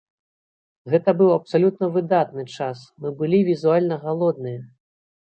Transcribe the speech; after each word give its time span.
Гэта 0.93 1.09
быў 1.17 1.27
абсалютна 1.33 1.89
выдатны 1.97 2.45
час, 2.53 2.77
мы 3.03 3.11
былі 3.19 3.39
візуальна 3.49 3.99
галодныя! 4.07 4.59